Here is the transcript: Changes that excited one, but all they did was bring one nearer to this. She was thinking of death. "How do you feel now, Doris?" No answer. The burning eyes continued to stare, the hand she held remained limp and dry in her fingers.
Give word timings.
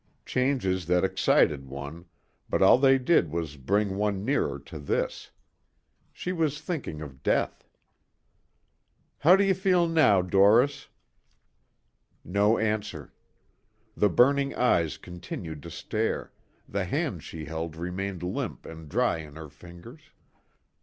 Changes 0.25 0.87
that 0.87 1.03
excited 1.03 1.67
one, 1.67 2.05
but 2.49 2.63
all 2.63 2.79
they 2.79 2.97
did 2.97 3.29
was 3.29 3.55
bring 3.55 3.97
one 3.97 4.25
nearer 4.25 4.57
to 4.57 4.79
this. 4.79 5.29
She 6.11 6.31
was 6.31 6.59
thinking 6.59 7.01
of 7.03 7.21
death. 7.21 7.67
"How 9.19 9.35
do 9.35 9.43
you 9.43 9.53
feel 9.53 9.87
now, 9.87 10.23
Doris?" 10.23 10.87
No 12.25 12.57
answer. 12.57 13.13
The 13.95 14.09
burning 14.09 14.55
eyes 14.55 14.97
continued 14.97 15.61
to 15.61 15.69
stare, 15.69 16.31
the 16.67 16.85
hand 16.85 17.21
she 17.21 17.45
held 17.45 17.75
remained 17.75 18.23
limp 18.23 18.65
and 18.65 18.89
dry 18.89 19.19
in 19.19 19.35
her 19.35 19.49
fingers. 19.49 20.01